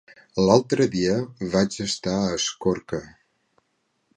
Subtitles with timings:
[0.45, 1.17] L'altre dia
[1.57, 3.03] vaig estar a Escorca.